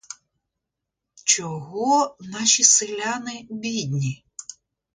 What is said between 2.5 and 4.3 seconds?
селяни бідні?